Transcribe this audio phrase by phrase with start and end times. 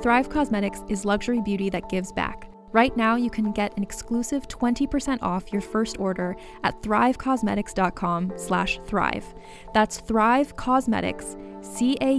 [0.00, 2.48] Thrive Causemetics is luxury beauty that gives back.
[2.70, 8.78] Right now, you can get an exclusive 20% off your first order at thrivecausemetics.com slash
[8.86, 9.34] thrive.
[9.74, 12.14] That's Thrive Causemetics, C-A-U-S-E-M-E-T-I-C-S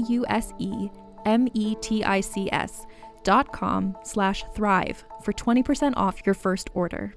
[3.23, 7.13] dot com slash thrive for 20% off your first order.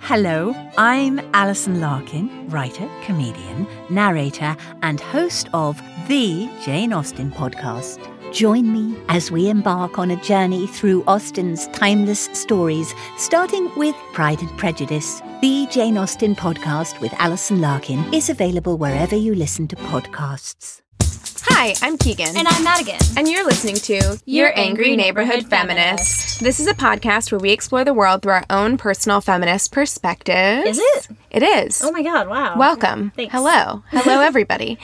[0.00, 8.13] Hello, I'm Alison Larkin, writer, comedian, narrator, and host of the Jane Austen podcast.
[8.34, 14.40] Join me as we embark on a journey through Austen's timeless stories, starting with Pride
[14.40, 15.22] and Prejudice.
[15.40, 20.80] The Jane Austen podcast with Alison Larkin is available wherever you listen to podcasts.
[21.44, 22.36] Hi, I'm Keegan.
[22.36, 22.98] And I'm Madigan.
[23.16, 26.40] And you're listening to Your Angry Neighborhood Feminist.
[26.40, 30.66] This is a podcast where we explore the world through our own personal feminist perspective.
[30.66, 31.08] Is it?
[31.30, 31.84] It is.
[31.84, 32.58] Oh my god, wow.
[32.58, 33.12] Welcome.
[33.14, 33.32] Thanks.
[33.32, 33.84] Hello.
[33.90, 34.80] Hello, everybody.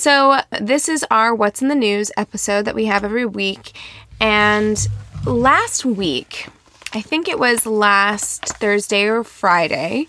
[0.00, 3.72] So, this is our What's in the News episode that we have every week.
[4.18, 4.78] And
[5.26, 6.48] last week,
[6.94, 10.08] I think it was last Thursday or Friday,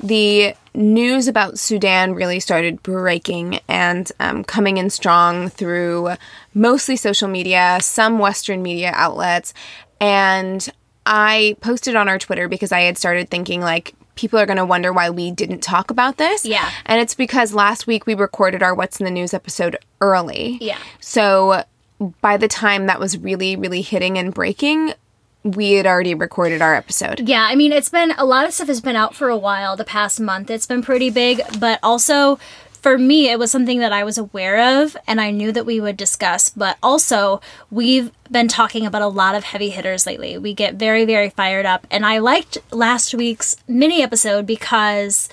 [0.00, 6.10] the news about Sudan really started breaking and um, coming in strong through
[6.52, 9.54] mostly social media, some Western media outlets.
[9.98, 10.68] And
[11.06, 14.64] I posted on our Twitter because I had started thinking, like, people are going to
[14.64, 16.44] wonder why we didn't talk about this.
[16.44, 16.70] Yeah.
[16.86, 20.58] And it's because last week we recorded our What's in the News episode early.
[20.60, 20.78] Yeah.
[21.00, 21.64] So
[22.20, 24.94] by the time that was really, really hitting and breaking,
[25.44, 27.28] we had already recorded our episode.
[27.28, 29.76] Yeah, I mean, it's been a lot of stuff has been out for a while
[29.76, 30.50] the past month.
[30.50, 32.38] It's been pretty big, but also
[32.82, 35.80] for me, it was something that I was aware of and I knew that we
[35.80, 36.50] would discuss.
[36.50, 40.36] But also, we've been talking about a lot of heavy hitters lately.
[40.36, 41.86] We get very, very fired up.
[41.92, 45.28] And I liked last week's mini episode because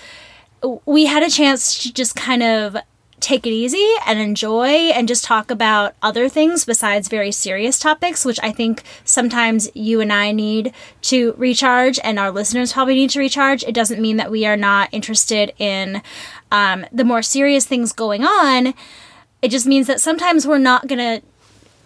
[0.86, 2.78] we had a chance to just kind of
[3.22, 8.26] take it easy and enjoy and just talk about other things besides very serious topics,
[8.26, 13.10] which I think sometimes you and I need to recharge and our listeners probably need
[13.12, 13.64] to recharge.
[13.64, 16.02] It doesn't mean that we are not interested in
[16.52, 18.74] um, the more serious things going on.
[19.42, 21.22] It just means that sometimes we're not going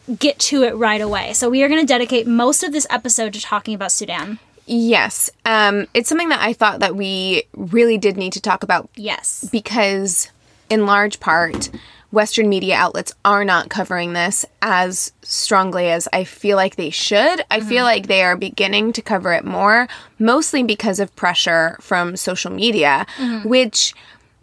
[0.07, 1.33] to get to it right away.
[1.33, 4.39] So we are going to dedicate most of this episode to talking about Sudan.
[4.65, 5.29] Yes.
[5.45, 9.47] Um, it's something that I thought that we really did need to talk about Yes.
[9.51, 10.29] because
[10.73, 11.69] in large part
[12.11, 17.37] western media outlets are not covering this as strongly as i feel like they should.
[17.49, 19.87] I feel like they are beginning to cover it more
[20.19, 23.05] mostly because of pressure from social media
[23.45, 23.93] which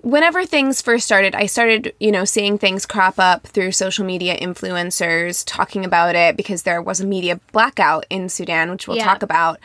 [0.03, 4.35] whenever things first started i started you know seeing things crop up through social media
[4.49, 9.05] influencers talking about it because there was a media blackout in sudan which we'll Yeah.
[9.13, 9.59] talk about.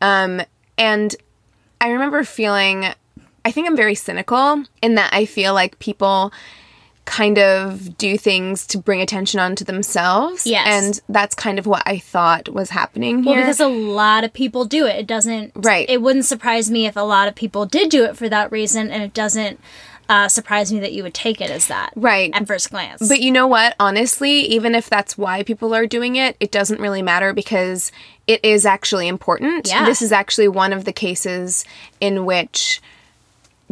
[0.00, 0.40] Um,
[0.78, 1.14] and
[1.80, 2.86] I remember feeling,
[3.44, 6.32] I think I'm very cynical in that I feel like people
[7.06, 10.46] kind of do things to bring attention onto themselves.
[10.46, 10.66] Yes.
[10.66, 13.34] And that's kind of what I thought was happening here.
[13.34, 14.96] Well, because a lot of people do it.
[14.96, 15.52] It doesn't.
[15.56, 15.88] Right.
[15.90, 18.90] It wouldn't surprise me if a lot of people did do it for that reason,
[18.90, 19.60] and it doesn't
[20.08, 21.92] uh, surprise me that you would take it as that.
[21.96, 22.30] Right.
[22.32, 23.08] At first glance.
[23.08, 23.74] But you know what?
[23.80, 27.90] Honestly, even if that's why people are doing it, it doesn't really matter because
[28.26, 29.68] it is actually important.
[29.68, 29.84] Yeah.
[29.84, 31.64] This is actually one of the cases
[32.00, 32.80] in which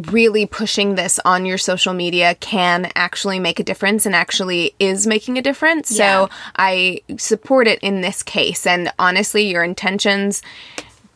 [0.07, 5.07] really pushing this on your social media can actually make a difference and actually is
[5.07, 5.91] making a difference.
[5.91, 6.27] Yeah.
[6.27, 8.67] So I support it in this case.
[8.67, 10.41] And honestly, your intentions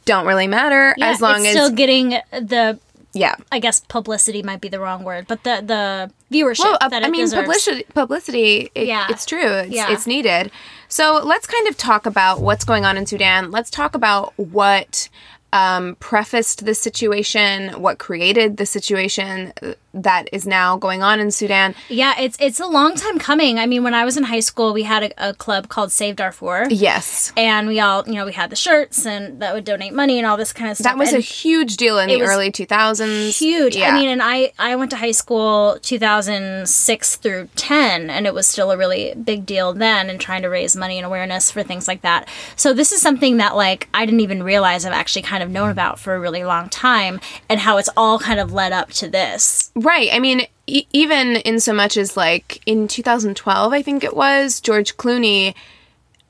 [0.04, 2.78] don't really matter Yeah, as long it's as still getting the.
[3.12, 3.36] yeah.
[3.52, 7.02] I guess publicity might be the wrong word, but the the viewership Well, uh, that
[7.02, 7.42] it I mean, deserves.
[7.42, 7.84] publicity.
[7.94, 8.70] Publicity.
[8.74, 9.06] It, Yeah.
[9.10, 9.46] it's true.
[9.46, 9.92] It's, Yeah.
[9.92, 10.50] it's needed.
[10.88, 13.52] So let's kind of talk about what's going on in Sudan.
[13.52, 15.08] Let's talk about what
[15.52, 19.52] um, prefaced the situation, what created the situation
[19.94, 21.74] that is now going on in Sudan.
[21.88, 23.58] Yeah, it's it's a long time coming.
[23.58, 26.16] I mean, when I was in high school, we had a, a club called Save
[26.16, 26.66] Darfur.
[26.70, 27.32] Yes.
[27.36, 30.26] And we all, you know, we had the shirts and that would donate money and
[30.26, 30.92] all this kind of stuff.
[30.92, 33.38] That was and a huge deal in the early 2000s.
[33.38, 33.76] huge.
[33.76, 33.88] Yeah.
[33.88, 38.46] I mean, and I I went to high school 2006 through 10 and it was
[38.46, 41.86] still a really big deal then and trying to raise money and awareness for things
[41.86, 42.28] like that.
[42.56, 45.70] So this is something that like I didn't even realize I've actually kind of known
[45.70, 49.08] about for a really long time and how it's all kind of led up to
[49.08, 49.70] this.
[49.82, 50.08] Right.
[50.12, 54.60] I mean, e- even in so much as like in 2012, I think it was,
[54.60, 55.54] George Clooney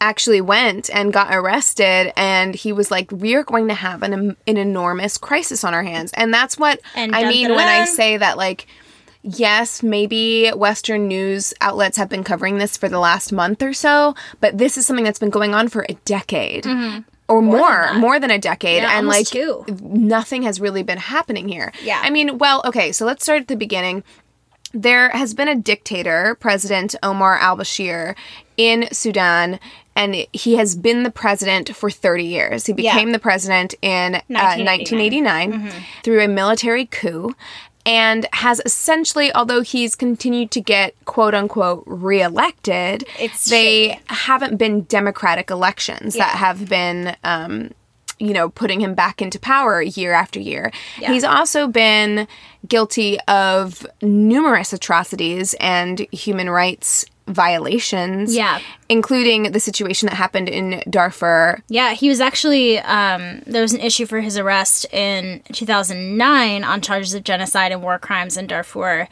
[0.00, 4.56] actually went and got arrested and he was like we're going to have an, an
[4.56, 6.10] enormous crisis on our hands.
[6.14, 8.66] And that's what And i mean when i say that like
[9.22, 14.16] yes maybe western news outlets have been covering this for the last month or so
[14.40, 16.66] but this is something that's been going on for a decade
[17.32, 18.36] or more more than, that.
[18.36, 19.64] a decade Yeah, and like two.
[19.80, 22.00] nothing has really been happening here Yeah.
[22.04, 24.04] i mean well okay so let's start at the beginning
[24.74, 28.14] there has been a dictator, President Omar al Bashir,
[28.56, 29.60] in Sudan,
[29.94, 32.64] and he has been the president for 30 years.
[32.64, 32.94] He Yeah.
[32.94, 35.50] became the president in uh, 1989.
[35.50, 37.34] 1989 through a military coup.
[37.84, 44.00] And has essentially, although he's continued to get quote unquote reelected, It's they shady.
[44.06, 47.70] haven't been democratic elections that have been um,
[48.18, 50.70] you know, putting him back into power year after year.
[50.98, 52.28] He's also been
[52.68, 58.34] guilty of numerous atrocities and human rights violations.
[58.34, 58.60] Yeah.
[58.88, 61.62] Including the situation that happened in Darfur.
[61.68, 66.80] Yeah, he was actually um, there was an issue for his arrest in 2009 on
[66.80, 69.08] charges of genocide and war crimes in Darfur,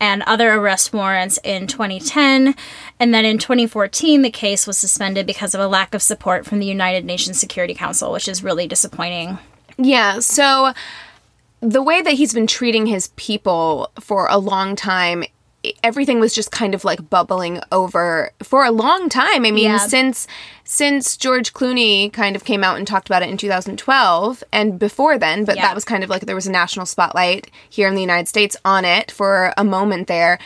[0.00, 2.54] and other arrest warrants in 2010,
[2.98, 6.58] and then in 2014 the case was suspended because of a lack of support from
[6.58, 9.38] the United Nations Security Council, which is really disappointing.
[9.76, 10.72] Yeah, so
[11.60, 15.24] the way that he's been treating his people for a long time
[15.82, 19.44] everything was just kind of like bubbling over for a long time.
[19.44, 19.78] I mean, Yeah.
[19.78, 20.26] since
[20.64, 25.18] since George Clooney kind of came out and talked about it in 2012 and before
[25.18, 25.62] then, but Yeah.
[25.62, 28.56] that was kind of like there was a national spotlight here in the United States
[28.64, 30.38] on it for a moment there.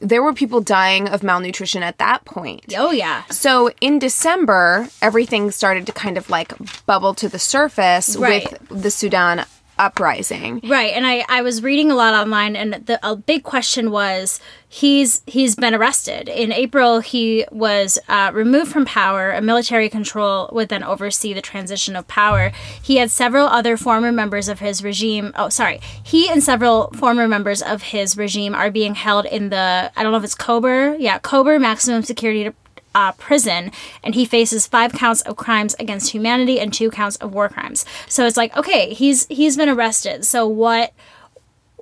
[0.00, 2.72] There were people dying of malnutrition at that point.
[2.78, 6.52] Oh yeah, So in December, everything started to kind of like
[6.86, 8.50] bubble to the surface Right.
[8.70, 9.44] with the Sudan
[9.78, 10.60] uprising.
[10.64, 14.40] Right, and I, I was reading a lot online, and the a big question was
[14.68, 17.00] he's he's been arrested in April.
[17.00, 19.30] He was uh, removed from power.
[19.30, 22.52] A military control would then oversee the transition of power.
[22.82, 25.32] He had several other former members of his regime.
[25.36, 29.92] Oh, sorry, he and several former members of his regime are being held in the
[29.96, 32.52] I don't know if it's Kober, yeah, Kober maximum security
[32.98, 33.70] uh, prison,
[34.02, 37.84] and he faces five counts of crimes against humanity and two counts of war crimes.
[38.08, 40.24] So it's like, okay, he's he's been arrested.
[40.24, 40.92] So what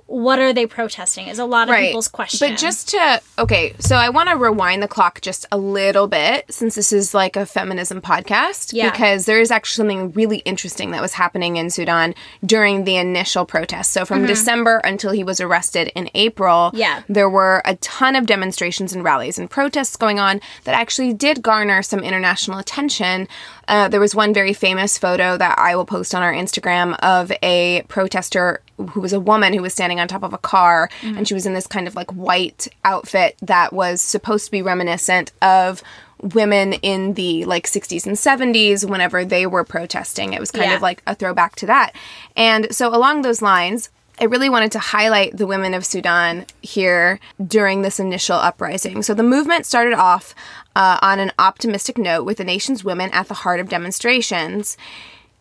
[0.07, 1.27] what are they protesting?
[1.27, 2.49] Is a lot of people's question.
[2.49, 6.45] But just to okay, so I want to rewind the clock just a little bit
[6.49, 8.89] since this is like a feminism podcast Yeah.
[8.89, 12.15] because there is actually something really interesting that was happening in Sudan
[12.45, 13.89] during the initial protests.
[13.89, 16.77] So from December until he was arrested in April, Mm-hmm.
[16.77, 17.03] Yeah.
[17.09, 21.41] there were a ton of demonstrations and rallies and protests going on that actually did
[21.41, 23.27] garner some international attention.
[23.67, 27.31] Uh, there was one very famous photo that I will post on our Instagram of
[27.43, 31.27] a protester who was a woman who was standing on top of a car and
[31.27, 35.31] she was in this kind of like white outfit that was supposed to be reminiscent
[35.41, 35.81] of
[36.21, 40.33] women in the like 60s and 70s whenever they were protesting.
[40.33, 40.75] It was kind Yeah.
[40.75, 41.93] of like a throwback to that.
[42.35, 47.19] And so along those lines, I really wanted to highlight the women of Sudan here
[47.45, 49.03] during this initial uprising.
[49.03, 50.33] So the movement started off
[50.75, 54.75] uh, on an optimistic note with the nation's women at the heart of demonstrations.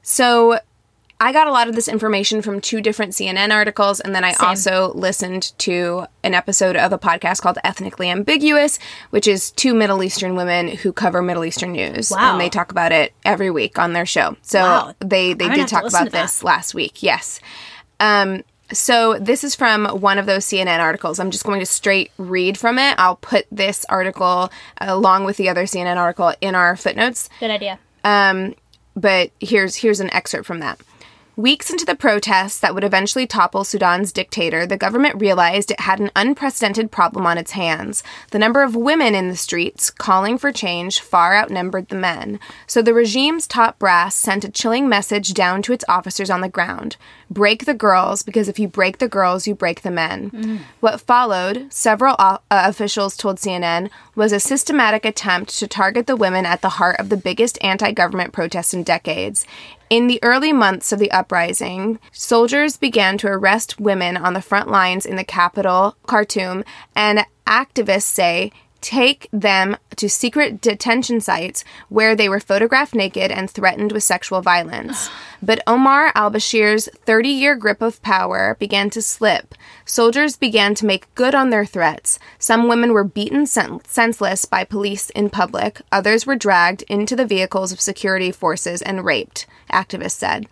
[0.03, 0.61] So
[1.19, 4.35] I got a lot of this information from two different CNN articles, and then I
[4.35, 8.79] also listened to an episode of a podcast called Ethnically Ambiguous,
[9.11, 12.33] which is two Middle Eastern women who cover Middle Eastern news, Wow.
[12.33, 14.37] and they talk about it every week on their show.
[14.43, 14.95] So Wow.
[15.01, 17.03] they they did talk about this last week.
[17.03, 17.41] Yes.
[17.99, 21.19] Um, so this is from one of those CNN articles.
[21.19, 22.95] I'm just going to straight read from it.
[22.99, 24.51] I'll put this article
[24.83, 27.31] along with the other CNN article in our footnotes.
[27.41, 27.79] good idea.
[28.05, 28.55] Um,
[28.95, 30.79] but here's here's an excerpt from that.
[31.39, 36.01] Weeks into the protests that would eventually topple Sudan's dictator, the government realized it had
[36.01, 38.03] an unprecedented problem on its hands.
[38.31, 42.41] The number of women in the streets calling for change far outnumbered the men.
[42.67, 46.49] So the regime's top brass sent a chilling message down to its officers on the
[46.49, 46.97] ground
[47.31, 50.61] break the girls, because if you break the girls, you break the men.
[50.81, 56.17] What followed, several o- uh, officials told CNN, was a systematic attempt to target the
[56.17, 59.47] women at the heart of the biggest anti government protests in decades.
[59.89, 64.69] In the early months of the uprising, soldiers began to arrest women on the front
[64.69, 66.65] lines in the capital, Khartoum,
[66.95, 68.51] and activists say
[68.87, 74.43] take them to secret detention sites where they were photographed naked and threatened with sexual
[74.43, 75.11] violence.
[75.43, 79.55] But Omar al Bashir's 30 year grip of power began to slip.
[79.85, 82.19] Soldiers began to make good on their threats.
[82.39, 87.27] Some women were beaten sen- senseless by police in public, others were dragged into the
[87.27, 90.49] vehicles of security forces and raped, activists said.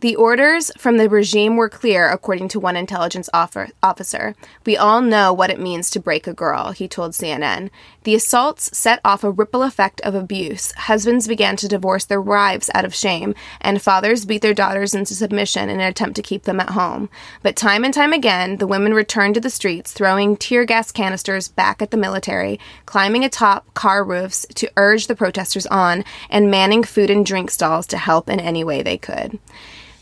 [0.00, 4.36] The orders from the regime were clear, according to one intelligence officer.
[4.64, 7.68] We all know what it means to break a girl, he told CNN.
[8.04, 10.70] The assaults set off a ripple effect of abuse.
[10.70, 15.16] Husbands began to divorce their wives out of shame, and fathers beat their daughters into
[15.16, 17.10] submission in an attempt to keep them at home.
[17.42, 21.48] But time and time again, the women returned to the streets, throwing tear gas canisters
[21.48, 26.84] back at the military, climbing atop car roofs to urge the protesters on, and manning
[26.84, 29.40] food and drink stalls to help in any way they could.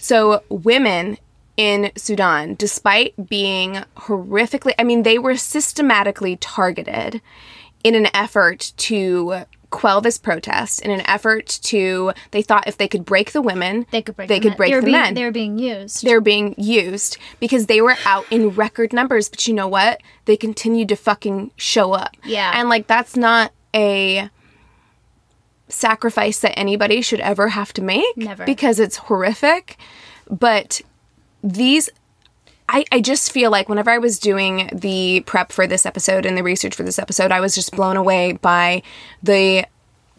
[0.06, 1.18] So, women
[1.56, 7.20] in Sudan, despite being horrifically, I mean, they were systematically targeted
[7.82, 12.86] in an effort to quell this protest, in an effort to, they thought if they
[12.86, 14.28] could break the women, They could break.
[14.28, 15.14] they the could break they the being, men.
[15.14, 16.04] They were being used.
[16.04, 19.28] They're being used because they were out in record numbers.
[19.28, 20.00] But you know what?
[20.26, 22.16] They continued to fucking show up.
[22.24, 22.52] Yeah.
[22.54, 24.30] And like, that's not a
[25.68, 28.16] sacrifice that anybody should ever have to make.
[28.16, 28.44] Never.
[28.44, 29.76] Because it's horrific.
[30.30, 30.80] But
[31.42, 31.88] these.
[32.68, 36.36] I, I just feel like whenever I was doing the prep for this episode and
[36.36, 38.82] the research for this episode, I was just blown away by
[39.22, 39.66] the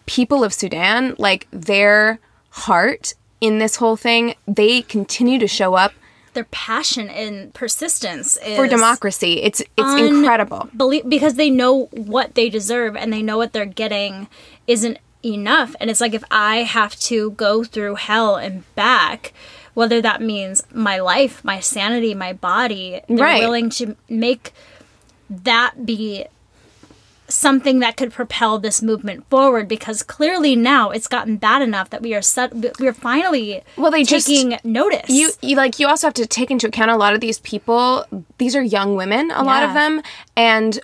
[0.06, 2.20] people of Sudan, like their
[2.52, 4.34] heart in this whole thing.
[4.48, 5.92] They continue to show up
[6.36, 9.42] Their passion and persistence is for democracy.
[9.42, 10.70] It's it's Un- incredible.
[10.74, 14.30] belie- because they know what they deserve and they know what they're getting
[14.68, 15.00] isn't
[15.34, 15.76] enough.
[15.80, 19.34] And it's like if I have to go through hell and back,
[19.74, 23.40] whether that means my life, my sanity, my body, they're Right.
[23.42, 24.54] willing to make
[25.30, 26.26] that be
[27.30, 32.02] something that could propel this movement forward because clearly now it's gotten bad enough that
[32.02, 35.10] we are set, we are finally Well, they just- taking notice.
[35.10, 38.06] You, you like you also have to take into account a lot of these people.
[38.38, 40.02] These are young women, a lot of them,
[40.38, 40.80] and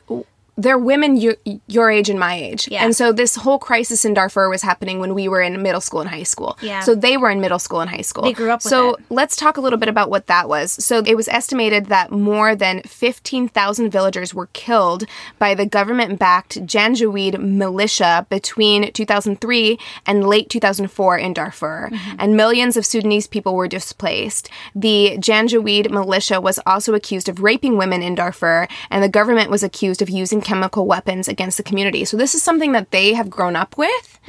[0.58, 1.36] they're women your,
[1.68, 2.68] your age and my age.
[2.70, 2.84] Yeah.
[2.86, 6.00] And so this whole crisis in Darfur was happening when we were in middle school
[6.02, 6.58] and high school.
[6.62, 6.82] Yeah.
[6.82, 8.24] So they were in middle school and high school.
[8.24, 9.00] They grew up with So it.
[9.10, 10.72] let's talk a little bit about what that was.
[10.72, 15.06] So it was estimated that more than 15,000 villagers were killed
[15.40, 22.16] by the government-backed Janjaweed militia between 2003 and late 2004 in Darfur, Mm-hmm.
[22.20, 24.50] and millions of Sudanese people were displaced.
[24.76, 29.64] The Janjaweed militia was also accused of raping women in Darfur, and the government was
[29.64, 32.06] accused of using chemical weapons against the community.
[32.06, 34.20] So this is something that they have grown up with.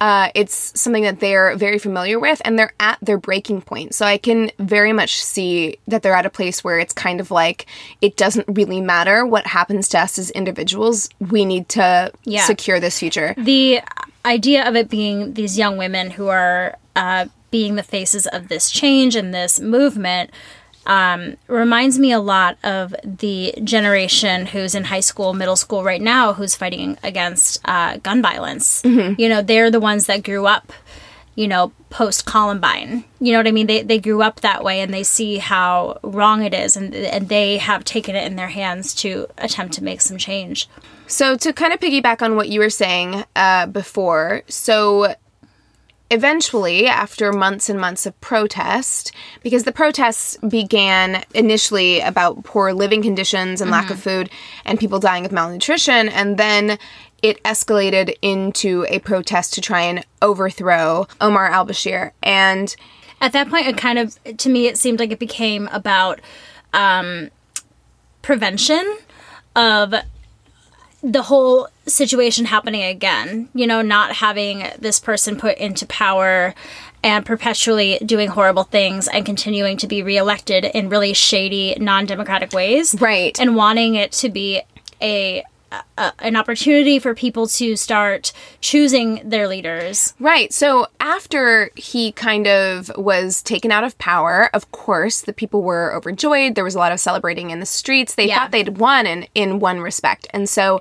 [0.00, 3.94] Uh, it's something that they're very familiar with, and they're at their breaking point.
[3.94, 7.30] So I can very much see that they're at a place where it's kind of
[7.30, 7.66] like
[8.00, 11.08] it doesn't really matter what happens to us as individuals.
[11.20, 12.44] We need to Yeah.
[12.46, 13.34] secure this future.
[13.36, 13.80] the
[14.24, 18.70] idea of it being these young women who are uh, being the faces of this
[18.72, 20.30] change and this movement
[20.86, 26.00] um, reminds me a lot of the generation who's in high school, middle school right
[26.00, 28.82] now, who's fighting against uh, gun violence.
[29.18, 30.72] You know, they're the ones that grew up,
[31.34, 33.04] you know, post Columbine.
[33.20, 33.66] You know what I mean?
[33.66, 37.28] They, they grew up that way and they see how wrong it is, and, and
[37.28, 40.68] they have taken it in their hands to attempt to make some change.
[41.06, 45.14] So to kind of piggyback on what you were saying uh, before, so
[46.10, 53.02] eventually, after months and months of protest, because the protests began initially about poor living
[53.02, 54.30] conditions and lack of food
[54.64, 56.78] and people dying of malnutrition, and then
[57.22, 62.12] it escalated into a protest to try and overthrow Omar al Bashir.
[62.22, 62.74] And
[63.20, 66.20] at that point it kind of to me it seemed like it became about
[66.74, 67.30] um
[68.22, 68.98] prevention
[69.54, 69.94] of
[71.02, 76.54] the whole situation happening again you know not having this person put into power
[77.04, 82.94] and perpetually doing horrible things and continuing to be reelected in really shady non-democratic ways
[83.00, 83.38] Right.
[83.38, 84.62] and wanting it to be
[85.00, 85.44] a,
[85.98, 90.52] a an opportunity for people to start choosing their leaders Right.
[90.52, 95.94] So after he kind of was taken out of power, of course, the people were
[95.94, 96.54] overjoyed.
[96.54, 98.14] There was a lot of celebrating in the streets.
[98.14, 98.38] They Yeah.
[98.40, 100.26] thought they'd won in, in one respect.
[100.30, 100.80] And so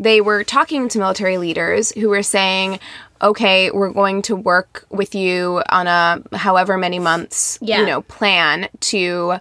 [0.00, 2.80] they were talking to military leaders who were saying,
[3.22, 7.80] okay, we're going to work with you on a however many months, Yeah.
[7.80, 9.34] you know, plan to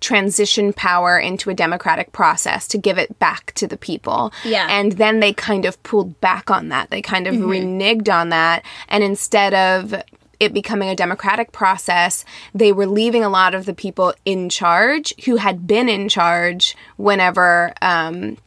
[0.00, 4.32] transition power into a democratic process to give it back to the people.
[4.44, 4.66] Yeah.
[4.70, 6.90] And then they kind of pulled back on that.
[6.90, 8.64] They kind of reneged on that.
[8.88, 9.94] And instead of
[10.40, 15.12] it becoming a democratic process, they were leaving a lot of the people in charge
[15.26, 18.38] who had been in charge whenever um,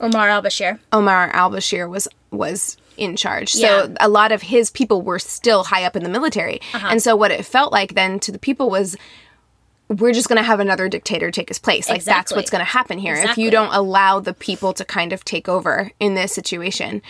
[0.00, 0.78] Omar al Bashir.
[0.92, 3.52] Omar al Bashir was was in charge.
[3.52, 6.60] So a lot of his people were still high up in the military.
[6.74, 6.88] Uh-huh.
[6.90, 8.96] And so what it felt like then to the people was
[9.88, 11.88] we're just going to have another dictator take his place.
[11.88, 15.12] Like that's what's going to happen here if you don't allow the people to kind
[15.12, 17.00] of take over in this situation.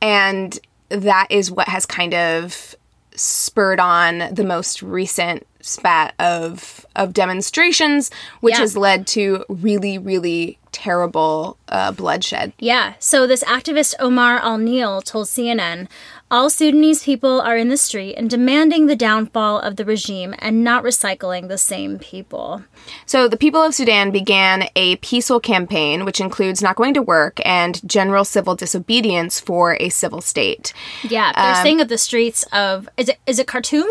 [0.00, 2.74] And that is what has kind of
[3.14, 8.60] spurred on the most recent spat of of demonstrations which Yeah.
[8.60, 12.94] has led to really really terrible uh, bloodshed Yeah.
[13.00, 15.88] So this activist Omar Al Nil told CNN
[16.30, 20.62] all Sudanese people are in the street and demanding the downfall of the regime and
[20.62, 22.62] not recycling the same people.
[23.06, 27.40] So, the people of Sudan began a peaceful campaign, which includes not going to work
[27.44, 30.72] and general civil disobedience for a civil state.
[31.02, 33.88] Yeah, they're um, saying that the streets of is it is it Khartoum?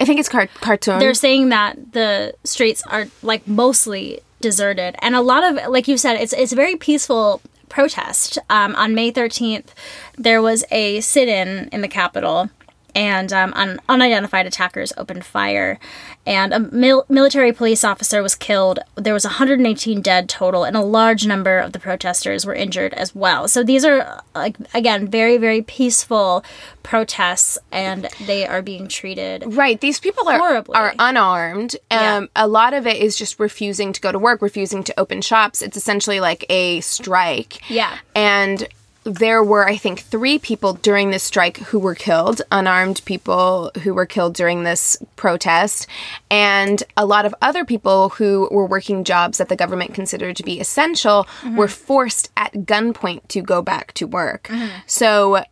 [0.00, 1.00] I think it's Khar- Khartoum.
[1.00, 5.98] They're saying that the streets are like mostly deserted, and a lot of like you
[5.98, 8.38] said, it's it's very peaceful protest.
[8.50, 9.74] Um, on May thirteenth,
[10.16, 12.50] there was a sit-in in the capital.
[12.98, 15.78] And um, un- unidentified attackers opened fire,
[16.26, 18.80] and a mil- military police officer was killed.
[18.96, 23.14] There was 118 dead total, and a large number of the protesters were injured as
[23.14, 23.46] well.
[23.46, 26.42] So these are, like, again, very, very peaceful
[26.82, 29.80] protests, and they are being treated Right.
[29.80, 30.74] These people are Horribly.
[30.74, 31.76] are unarmed.
[31.92, 32.26] Um, Yeah.
[32.34, 35.62] A lot of it is just refusing to go to work, refusing to open shops.
[35.62, 37.60] It's essentially like a strike.
[37.70, 37.96] Yeah.
[38.16, 38.66] And
[39.04, 43.94] there were, I think, three people during this strike who were killed, unarmed people who
[43.94, 45.86] were killed during this protest,
[46.30, 50.42] and a lot of other people who were working jobs that the government considered to
[50.42, 51.56] be essential mm-hmm.
[51.56, 54.44] were forced at gunpoint to go back to work.
[54.44, 54.78] Mm-hmm.
[54.86, 55.44] So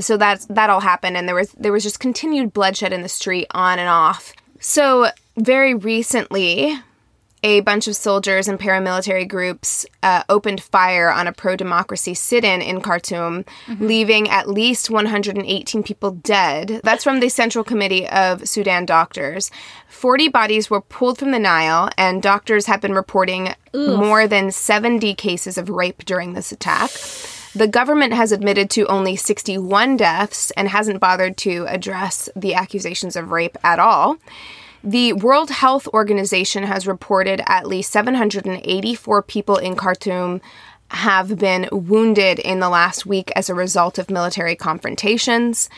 [0.00, 3.08] so that's that all happened and there was there was just continued bloodshed in the
[3.08, 4.32] street on and off.
[4.60, 6.78] So very recently
[7.44, 12.80] a bunch of soldiers and paramilitary groups uh, opened fire on a pro-democracy sit-in in
[12.80, 13.44] khartoum
[13.78, 16.80] leaving at least 118 people dead.
[16.82, 19.50] That's from the central committee of sudan doctors.
[19.88, 25.14] 40 bodies were pulled from the nile and doctors have been reporting more than 70
[25.14, 26.90] cases of rape during this attack.
[27.54, 33.16] The government has admitted to only 61 deaths and hasn't bothered to address the accusations
[33.16, 34.16] of rape at all.
[34.84, 40.42] The World Health Organization has reported at least 784 people in Khartoum
[40.90, 45.70] have been wounded in the last week as a result of military confrontations.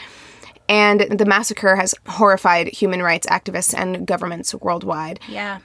[0.69, 5.21] And the massacre has horrified human rights activists and governments worldwide.
[5.29, 5.61] Yeah.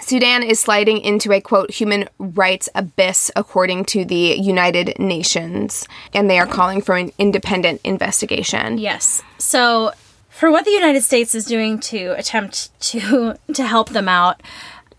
[0.00, 6.30] Sudan is sliding into a quote human rights abyss, according to the United Nations, and
[6.30, 8.78] they are calling for an independent investigation.
[8.78, 9.22] Yes.
[9.38, 9.92] So,
[10.38, 14.40] for what the United States is doing to attempt to to help them out,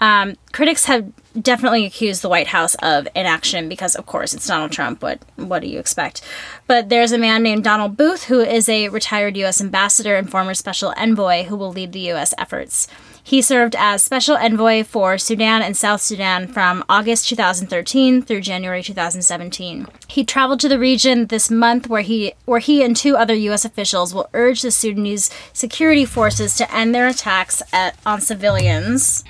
[0.02, 4.74] um, critics have definitely accused the White House of inaction because, of course, it's Donald
[4.74, 5.02] Trump.
[5.02, 6.22] What what do you expect?
[6.68, 9.62] But there's a man named Donald Booth who is a retired U.S.
[9.62, 12.34] ambassador and former special envoy who will lead the U.S.
[12.38, 12.88] efforts.
[13.30, 18.82] He served as special envoy for Sudan and South Sudan from August 2013 through January
[18.82, 19.86] 2017.
[20.08, 23.66] He traveled to the region this month where he where he and two other US
[23.66, 29.24] officials will urge the Sudanese security forces to end their attacks at, on civilians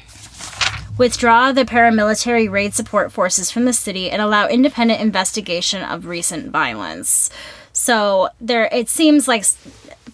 [0.97, 6.51] withdraw the paramilitary raid support forces from the city and allow independent investigation of recent
[6.51, 7.29] violence.
[7.73, 9.43] So there it seems like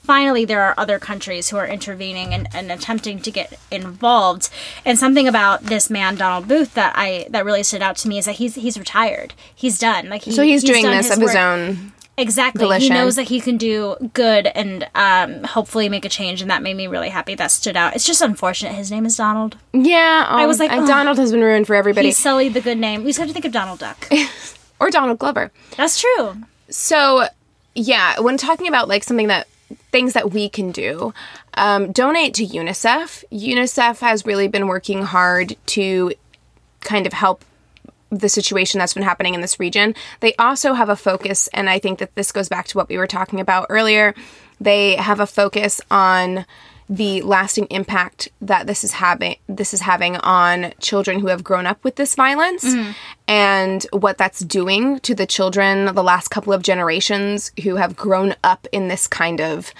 [0.05, 4.49] finally there are other countries who are intervening and, and attempting to get involved.
[4.85, 8.17] And something about this man Donald Booth that I that really stood out to me
[8.17, 9.33] is that he's he's retired.
[9.53, 10.09] He's done.
[10.09, 11.93] Like he, So he's, doing done this of his own.
[12.17, 12.63] Exactly.
[12.63, 12.93] volition.
[12.93, 16.61] He knows that he can do good and um, hopefully make a change, and that
[16.61, 17.35] made me really happy.
[17.35, 17.95] That stood out.
[17.95, 18.73] It's just unfortunate.
[18.73, 19.57] His name is Donald.
[19.73, 20.85] Yeah, I was like, uh.
[20.85, 23.03] Donald has been ruined for everybody, He sullied the good name.
[23.03, 24.09] We just have to think of Donald Duck.
[24.79, 25.51] or Donald Glover.
[25.75, 26.37] That's true.
[26.69, 27.27] So,
[27.73, 29.47] yeah, when talking about like something that
[29.91, 31.13] things that we can do,
[31.55, 33.23] um, donate to UNICEF.
[33.31, 36.13] UNICEF has really been working hard to
[36.81, 37.43] kind of help
[38.11, 39.95] the situation that's been happening in this region.
[40.19, 42.97] They also have a focus, and I think that this goes back to what we
[42.97, 44.13] were talking about earlier.
[44.61, 46.45] They have a focus on
[46.87, 51.65] the lasting impact that this is having this is having on children who have grown
[51.65, 52.91] up with this violence mm-hmm.
[53.27, 58.35] and what that's doing to the children the last couple of generations who have grown
[58.43, 59.73] up in this kind of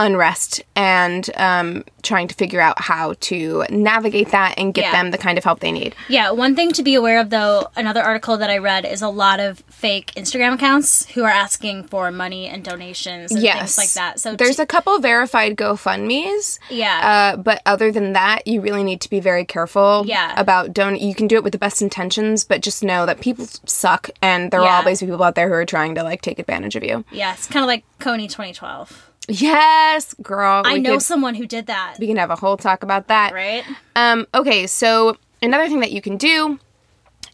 [0.00, 4.92] unrest and um, trying to figure out how to navigate that and get Yeah.
[4.92, 5.94] them the kind of help they need.
[6.08, 9.08] Yeah, one thing to be aware of though, another article that I read is a
[9.08, 13.78] lot of fake Instagram accounts who are asking for money and donations and Yes, things
[13.78, 14.20] like that.
[14.20, 16.58] So there's t- a couple verified GoFundmes.
[16.70, 17.34] Yeah.
[17.34, 20.04] Uh, but other than that, you really need to be very careful.
[20.06, 20.32] Yeah.
[20.40, 20.98] About don't.
[21.00, 24.50] You can do it with the best intentions, but just know that people suck, and
[24.50, 24.78] there Yeah.
[24.78, 27.04] always be people out there who are trying to like take advantage of you.
[27.12, 29.09] yeah, it's kind of like Kony 2012.
[29.28, 30.62] Yes, girl.
[30.64, 31.96] I know could- someone who did that.
[31.98, 33.32] we can have a whole talk about that.
[33.32, 33.64] Right?
[33.94, 36.58] Um, okay, so another thing that you can do,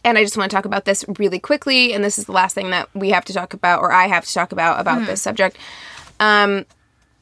[0.03, 2.53] and I just want to talk about this really quickly, and this is the last
[2.53, 5.21] thing that we have to talk about, or I have to talk about about this
[5.21, 5.57] subject.
[6.19, 6.65] Um,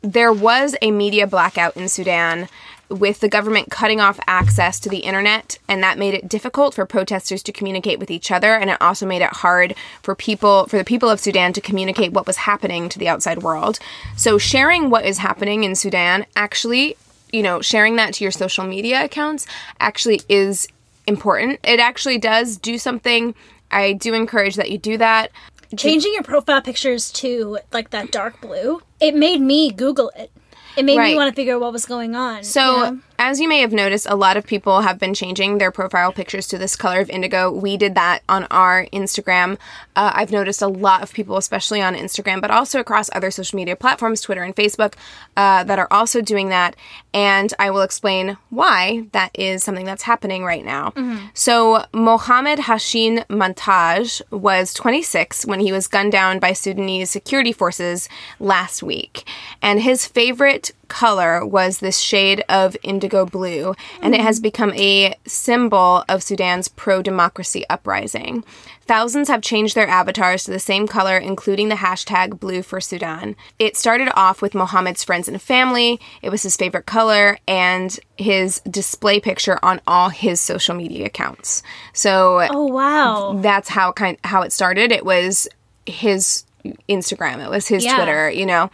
[0.01, 2.47] there was a media blackout in Sudan
[2.89, 6.85] with the government cutting off access to the internet, and that made it difficult for
[6.85, 10.77] protesters to communicate with each other, and it also made it hard for people for
[10.77, 13.79] the people of Sudan to communicate what was happening to the outside world.
[14.15, 16.95] So sharing what is happening in Sudan actually,
[17.31, 19.47] you know, sharing that to your social media accounts
[19.79, 20.67] actually is
[21.07, 21.59] important.
[21.63, 23.35] It actually does do something.
[23.71, 25.31] I do encourage that you do that.
[25.75, 30.31] Changing your profile pictures to like that dark blue, it made me Google it.
[30.77, 31.11] It made Right.
[31.11, 32.43] me want to figure out what was going on.
[32.43, 32.99] So, you know?
[33.17, 36.47] As you may have noticed, a lot of people have been changing their profile pictures
[36.47, 37.51] to this color of indigo.
[37.51, 39.57] We did that on our Instagram.
[39.95, 43.55] Uh, I've noticed a lot of people, especially on Instagram, but also across other social
[43.55, 44.95] media platforms, Twitter and Facebook,
[45.37, 46.75] uh, that are also doing that.
[47.13, 50.93] And I will explain why that is something that's happening right now.
[51.33, 58.09] So, Mohammed Hashin Montaj was 26 when he was gunned down by Sudanese security forces
[58.39, 59.27] last week.
[59.61, 65.15] And his favorite color was this shade of indigo blue, and it has become a
[65.25, 68.43] symbol of Sudan's pro democracy uprising.
[68.87, 73.35] Thousands have changed their avatars to the same color, including the hashtag blue for Sudan.
[73.57, 78.59] It started off with Mohammed's friends and family, it was his favorite color, and his
[78.61, 81.63] display picture on all his social media accounts.
[81.93, 83.39] So oh wow.
[83.41, 84.91] that's how kind how it started.
[84.91, 85.47] It was
[85.85, 86.45] his
[86.89, 87.43] Instagram.
[87.43, 87.95] It was his Yeah.
[87.95, 88.69] Twitter, you know.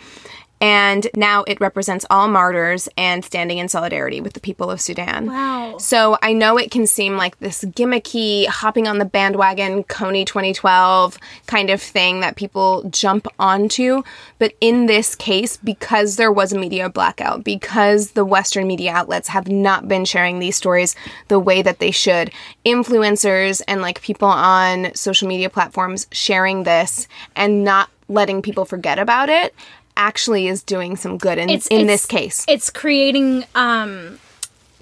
[0.62, 5.26] And now it represents all martyrs and standing in solidarity with the people of Sudan.
[5.26, 5.80] Wow.
[5.80, 11.18] So I know it can seem like this gimmicky, hopping on the bandwagon, Kony 2012
[11.48, 14.04] kind of thing that people jump onto.
[14.38, 19.30] But in this case, because there was a media blackout, because the Western media outlets
[19.30, 20.96] have not been sharing these stories
[21.28, 22.32] the way that they should,
[22.66, 29.00] influencers and like people on social media platforms sharing this and not letting people forget
[29.00, 29.56] about it
[29.98, 32.46] actually is doing some good in, It's- in it's- this case.
[32.48, 34.20] It's creating um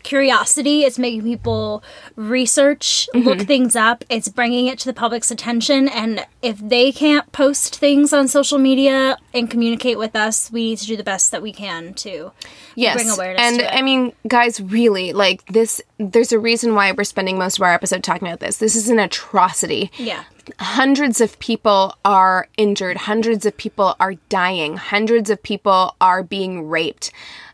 [0.02, 1.84] curiosity, it's making people
[2.16, 3.28] research, Mm-hmm.
[3.28, 7.78] look things up, it's bringing it to the public's attention and if they can't post
[7.78, 11.42] things on social media and communicate with us, we need to do the best that
[11.42, 12.32] we can to
[12.76, 12.96] yes.
[12.96, 13.76] bring awareness and to it.
[13.78, 17.74] I mean, guys, really, like this, there's a reason why we're spending most of our
[17.74, 18.58] episode talking about this.
[18.58, 19.92] This is an atrocity.
[19.98, 20.24] yeah.
[20.60, 26.68] Hundreds of people are injured, hundreds of people are dying, hundreds of people are being
[26.68, 27.12] raped,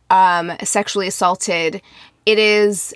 [0.10, 1.81] um, sexually assaulted.
[2.25, 2.93] It is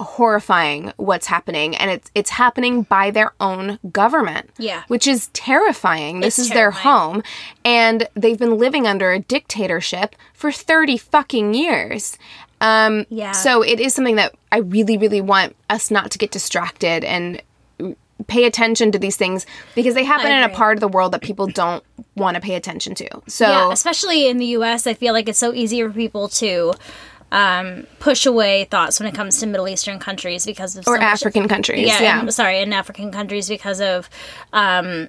[0.00, 4.50] horrifying what's happening and it's it's happening by their own government.
[4.56, 4.84] Yeah.
[4.88, 6.20] Which is terrifying.
[6.20, 7.22] This It's is their home
[7.64, 12.16] and they've been living under a dictatorship for 30 fucking years.
[12.60, 13.32] Um Yeah.
[13.32, 17.42] so it is something that I really really want us not to get distracted and
[18.26, 21.22] pay attention to these things because they happen in a part of the world that
[21.22, 21.84] people don't
[22.16, 23.08] want to pay attention to.
[23.28, 26.74] So Yeah, especially in the US, I feel like it's so easy for people to
[27.30, 31.00] um, push away thoughts when it comes to Middle Eastern countries because of or so
[31.00, 31.86] much- African countries.
[31.86, 32.20] yeah, Yeah.
[32.20, 34.08] and- sorry, in African countries because of
[34.52, 35.08] um,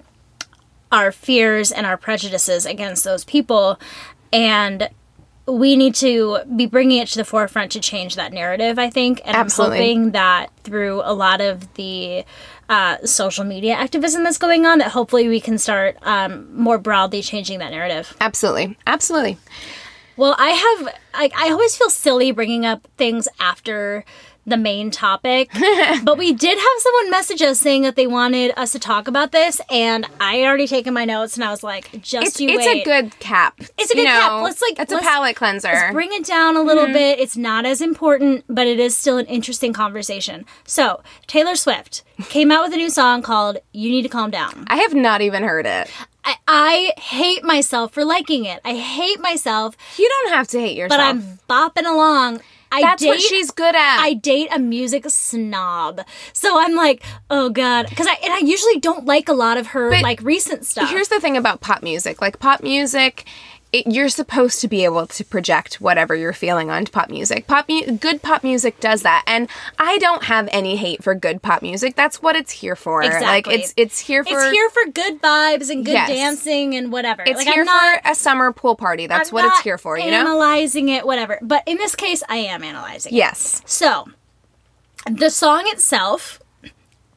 [0.92, 3.80] our fears and our prejudices against those people,
[4.34, 4.90] and
[5.50, 8.80] we need to be bringing it to the forefront to change that narrative.
[8.80, 9.78] I think, and Absolutely.
[9.78, 12.24] I'm hoping that through a lot of the
[12.68, 17.22] uh, social media activism that's going on, that hopefully we can start um, more broadly
[17.22, 18.16] changing that narrative.
[18.22, 18.78] Absolutely.
[18.86, 19.38] Absolutely.
[20.16, 20.96] Well, I have.
[21.14, 24.04] I, I always feel silly bringing up things after
[24.46, 25.50] the main topic,
[26.04, 29.32] but we did have someone message us saying that they wanted us to talk about
[29.32, 32.50] this, and I had already taken my notes, and I was like, "Just It's, you
[32.50, 33.56] it's wait." a good cap.
[33.78, 34.42] It's a you good cap.
[34.44, 35.68] Let's, like, it's a palate cleanser.
[35.72, 36.94] Let's bring it down a little Mm-hmm.
[36.94, 37.20] bit.
[37.20, 40.46] It's not as important, but it is still an interesting conversation.
[40.66, 44.66] So, Taylor Swift came out with a new song called "You Need to Calm Down."
[44.68, 45.90] I have not even heard it.
[46.26, 48.60] I, I hate myself for liking it.
[48.66, 51.00] I hate myself, You don't have to hate yourself.
[51.00, 52.42] but I'm bopping along.
[52.72, 54.00] I That's date, what she's good at.
[54.00, 56.02] I date a music snob,
[56.34, 59.68] so I'm like, oh god, because I and I usually don't like a lot of
[59.68, 60.90] her But like recent stuff.
[60.90, 62.22] Here's the thing about pop music.
[62.22, 63.26] Like pop music
[63.72, 67.46] it, you're supposed to be able to project whatever you're feeling onto pop music.
[67.46, 71.42] Pop mu- good pop music does that, and I don't have any hate for good
[71.44, 71.96] pop music.
[71.96, 73.04] That's what it's here for.
[73.04, 73.28] Exactly.
[73.28, 76.10] Like it's it's here for it's here for good vibes and good Yes.
[76.10, 77.22] dancing and whatever.
[77.26, 79.06] it's like, here I'm not, for a summer pool party.
[79.06, 80.00] That's I'm what it's here for.
[80.00, 80.20] You know.
[80.22, 81.38] analyzing it, whatever.
[81.42, 83.14] But in this case, I am analyzing.
[83.14, 83.18] it.
[83.18, 83.62] Yes.
[83.66, 84.10] So,
[85.06, 86.40] the song itself,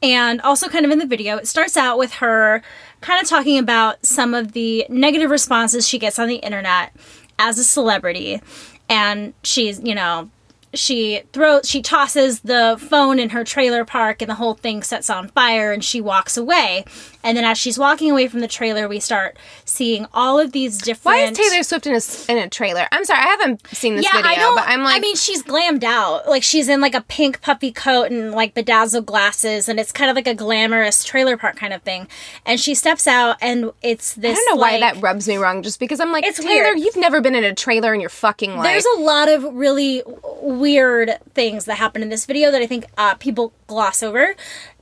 [0.03, 2.63] and also kind of in the video, it starts out with her
[3.03, 6.93] kind of talking about some of the negative responses she gets on the internet
[7.39, 8.41] as a celebrity.
[8.89, 10.31] And she's, you know,
[10.75, 15.11] she throws, she tosses the phone in her trailer park and the whole thing sets
[15.11, 16.85] on fire and she walks away.
[17.25, 20.79] And then as she's walking away from the trailer, we start seeing all of these
[20.79, 21.05] different.
[21.17, 22.01] Why is Taylor Swift in a
[22.33, 22.89] in a trailer?
[22.93, 24.57] I'm sorry, I haven't seen this Yeah, video, I don't.
[24.57, 26.29] but I'm like, I mean, she's glammed out.
[26.29, 30.11] Like she's in like a pink puffy coat and like bedazzled glasses, and it's kind
[30.11, 32.09] of like a glamorous trailer park kind of thing.
[32.45, 34.33] And she steps out, and it's this.
[34.33, 35.63] I don't know why that rubs me wrong.
[35.63, 36.79] Just because I'm like, It's Taylor, weird.
[36.81, 38.65] you've never been in a trailer in your fucking life.
[38.65, 40.03] There's a lot of really
[40.43, 44.35] weird things that happen in this video that I think uh, people gloss over.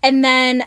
[0.03, 0.65] And then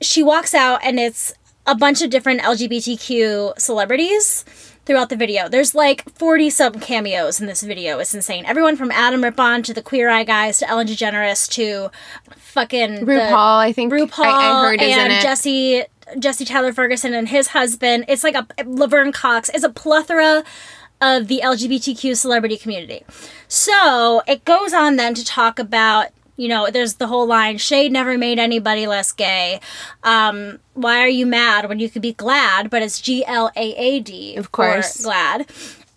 [0.00, 1.34] she walks out, and it's
[1.66, 4.44] a bunch of different LGBTQ celebrities
[4.86, 5.48] throughout the video.
[5.48, 7.98] There's like 40 some cameos in this video.
[7.98, 8.46] It's insane.
[8.46, 11.90] Everyone from Adam Rippon to the Queer Eye guys to Ellen DeGeneres to
[12.36, 13.58] fucking RuPaul.
[13.58, 15.22] I think RuPaul I, I heard is in and it.
[15.22, 15.84] Jesse
[16.18, 18.06] Jesse Tyler Ferguson and his husband.
[18.08, 19.50] It's like a Laverne Cox.
[19.50, 20.42] It's a plethora
[21.02, 23.04] of the LGBTQ celebrity community.
[23.46, 26.08] So it goes on then to talk about.
[26.38, 29.60] You know, there's the whole line, Shade never made anybody less gay.
[30.04, 32.70] Um, why are you mad when you could be glad?
[32.70, 34.36] But it's G L A A D.
[34.36, 35.02] Of course.
[35.02, 35.46] Glad.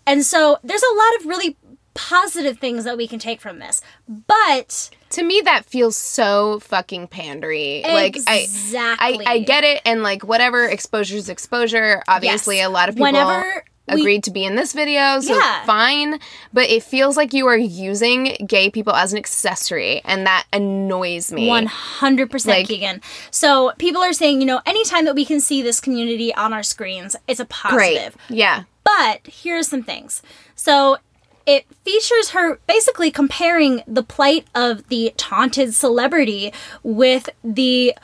[0.06, 1.56] And so there's a lot of really
[1.94, 3.80] positive things that we can take from this.
[4.08, 10.02] But to me that feels so fucking pandery like I, I i get it and
[10.02, 12.66] like whatever exposure is exposure obviously Yes.
[12.66, 15.64] a lot of people Whenever we- agreed to be in this video so Yeah.
[15.64, 16.20] fine
[16.52, 21.32] but it feels like you are using gay people as an accessory and that annoys
[21.32, 23.00] me 100% Like- Keegan.
[23.30, 26.62] So people are saying, you know, anytime that we can see this community on our
[26.62, 28.16] screens, it's a great positive.
[28.28, 30.22] yeah But here's some things.
[30.54, 30.98] So
[31.44, 36.52] it features her basically comparing the plight of the taunted celebrity
[36.84, 37.94] with the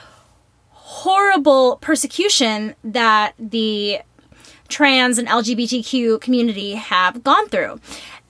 [0.72, 4.00] horrible persecution that the
[4.68, 7.81] trans and LGBTQ community have gone through.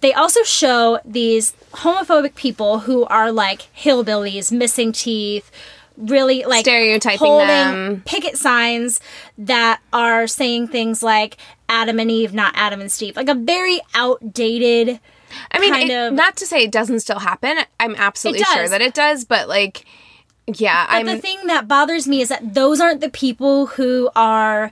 [0.01, 5.51] They also show these homophobic people who are like hillbillies, missing teeth,
[5.97, 8.03] really like Stereotyping holding them.
[8.07, 9.01] picket signs
[9.37, 11.37] that are saying things like
[11.69, 13.17] Adam and Eve, not Adam and Steve.
[13.17, 15.01] Like a very outdated
[15.53, 18.67] i mean kind it- of- not to say it doesn't still happen i'm absolutely sure
[18.67, 19.85] that it does but like
[20.47, 24.09] yeah But i'm the thing that bothers me is that those aren't the people who
[24.17, 24.71] are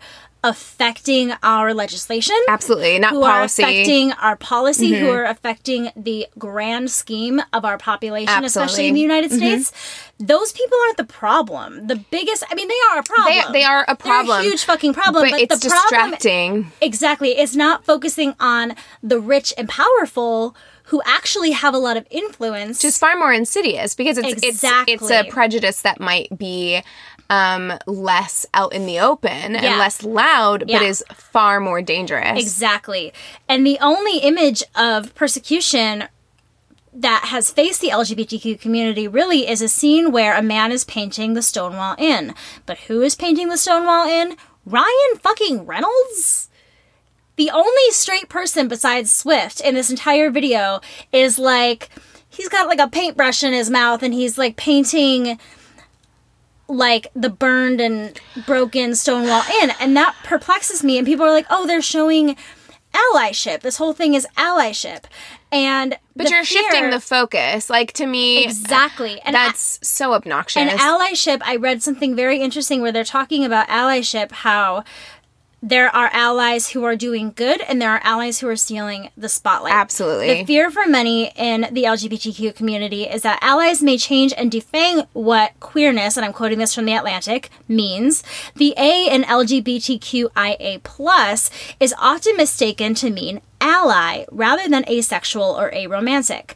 [0.48, 2.36] affecting our legislation.
[2.48, 3.68] absolutely not who policy Mm-hmm.
[3.70, 8.94] are affecting our policy, who are affecting the grand scheme of our population, especially in
[8.94, 9.36] the Absolutely.
[9.38, 9.42] Mm-hmm.
[9.42, 10.12] United States.
[10.18, 11.86] Those people aren't the problem.
[11.88, 13.52] The biggest, I mean, they are a problem.
[13.52, 15.24] they are a problem They're a huge fucking problem.
[15.24, 20.56] but, But, it's the problem, distracting exactly, it's not focusing on the rich and powerful
[20.90, 22.80] who actually have a lot of influence.
[22.80, 26.80] Just far more insidious because it's it's it's a prejudice that might be
[27.28, 32.40] um less out in the open and less loud but is far more dangerous.
[32.40, 33.12] Exactly.
[33.48, 36.04] And the only image of persecution
[36.92, 41.34] that has faced the LGBTQ community really is a scene where a man is painting
[41.34, 42.34] the Stonewall Inn.
[42.64, 44.36] But who is painting the Stonewall Inn?
[44.64, 46.48] Ryan fucking Reynolds?
[47.36, 50.80] The only straight person besides Swift in this entire video
[51.12, 51.90] is like
[52.28, 55.38] he's got like a paintbrush in his mouth and he's like painting
[56.68, 60.98] like the burned and broken Stonewall Inn, and that perplexes me.
[60.98, 62.36] And people are like, "Oh, they're showing
[62.92, 63.60] allyship.
[63.60, 65.04] This whole thing is allyship."
[65.52, 67.70] And but you're shifting the focus.
[67.70, 69.20] Like to me exactly.
[69.20, 70.60] And that's so obnoxious.
[70.60, 74.82] and allyship, I read something very interesting where they're talking about allyship, how
[75.62, 79.28] there are allies who are doing good and there are allies who are stealing the
[79.28, 79.72] spotlight.
[79.72, 80.40] Absolutely.
[80.40, 85.06] The fear for many in the LGBTQ community is that allies may change and defang
[85.12, 88.22] what queerness, and I'm quoting this from The Atlantic, means.
[88.54, 95.70] The A in LGBTQIA plus is often mistaken to mean ally rather than asexual or
[95.72, 96.52] aromantic.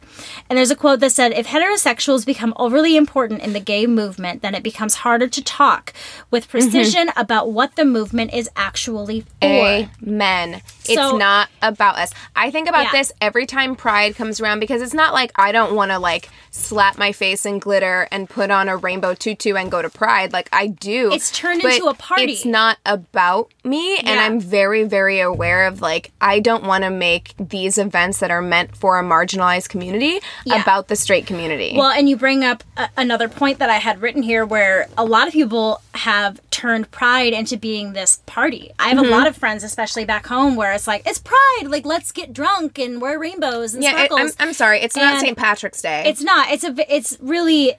[0.49, 4.41] And there's a quote that said if heterosexuals become overly important in the gay movement,
[4.41, 5.93] then it becomes harder to talk
[6.31, 7.19] with precision Mm-hmm.
[7.19, 9.87] about what the movement is actually for.
[10.03, 10.61] Amen.
[10.85, 12.11] It's So- not about us.
[12.35, 12.91] I think about Yeah.
[12.93, 16.29] this every time Pride comes around because it's not like I don't want to like
[16.49, 20.33] slap my face in glitter and put on a rainbow tutu and go to Pride.
[20.33, 21.11] Like I do.
[21.13, 22.23] It's turned into a party.
[22.33, 26.89] It's not about me, and I'm very, very aware of like I don't want to
[26.89, 30.61] make these events that are meant for a marginalized community Yeah.
[30.61, 31.73] about the straight community.
[31.77, 35.05] Well, and you bring up a- another point that I had written here where a
[35.05, 38.71] lot of people have turned pride into being this party.
[38.79, 39.13] I have Mm-hmm.
[39.13, 42.33] a lot of friends, especially back home, where it's like, it's pride, like let's get
[42.33, 44.35] drunk and wear rainbows and yeah, it, sparkles.
[44.39, 44.79] I'm, I'm sorry.
[44.81, 45.37] It's not St.
[45.37, 46.03] Patrick's Day.
[46.07, 46.49] It's not.
[46.49, 46.73] It's a.
[46.95, 47.73] It's really.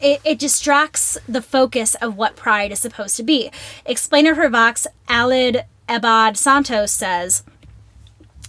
[0.00, 3.50] It, it distracts the focus of what pride is supposed to be.
[3.86, 7.44] Explainer for Vox, Alex Abad Santos says,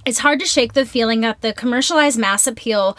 [0.05, 2.97] "It's hard to shake the feeling that the commercialized mass appeal."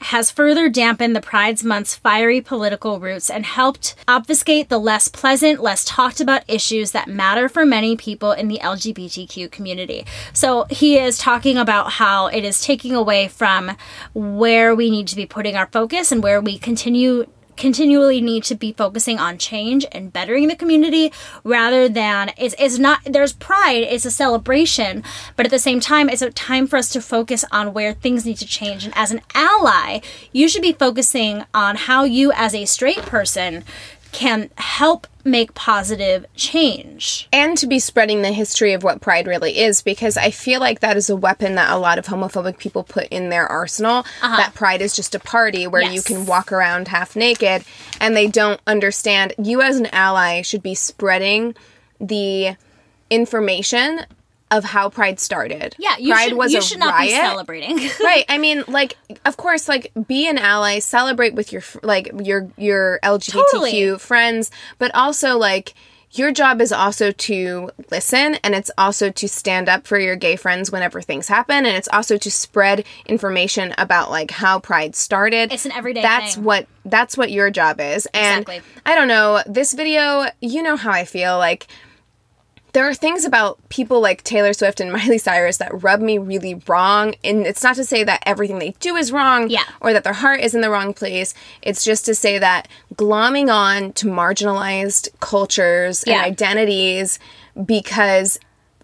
[0.00, 5.60] Has further dampened the Pride's month's fiery political roots and helped obfuscate the less pleasant,
[5.60, 10.06] less talked about issues that matter for many people in the LGBTQ community.
[10.32, 13.76] So he is talking about how it is taking away from
[14.14, 17.26] where we need to be putting our focus and where we continue
[17.58, 21.12] continually need to be focusing on change and bettering the community
[21.44, 25.02] rather than it's, it's not there's pride it's a celebration
[25.36, 28.24] but at the same time it's a time for us to focus on where things
[28.24, 28.84] need to change.
[28.84, 30.00] And as an ally
[30.32, 33.64] you should be focusing on how you as a straight person
[34.12, 37.28] can help make positive change.
[37.32, 40.80] And to be spreading the history of what pride really is because i feel like
[40.80, 44.36] that is a weapon that a lot of homophobic people put in their arsenal uh-huh.
[44.36, 47.64] that pride is just a party where you can walk around half naked
[48.00, 49.34] and they don't understand.
[49.38, 51.54] You as an ally should be spreading
[52.00, 52.56] the
[53.10, 54.00] information
[54.50, 57.76] of how pride started yeah you pride should, was you should not riot be celebrating
[58.02, 62.48] right i mean like of course like be an ally celebrate with your like your
[62.56, 63.98] your lgbtq Totally.
[63.98, 65.74] friends but also like
[66.12, 70.36] your job is also to listen and it's also to stand up for your gay
[70.36, 75.52] friends whenever things happen and it's also to spread information about like how pride started
[75.52, 76.44] It's an everyday that's thing.
[76.44, 78.62] what that's what your job is and Exactly.
[78.86, 81.66] i don't know this video you know how i feel like
[82.78, 86.62] there are things about people like Taylor Swift and Miley Cyrus that rub me really
[86.68, 87.16] wrong.
[87.24, 89.64] And it's not to say that everything they do is wrong Yeah.
[89.80, 91.34] or that their heart is in the wrong place.
[91.60, 96.18] It's just to say that glomming on to marginalized cultures Yeah.
[96.18, 97.18] and identities
[97.66, 98.38] because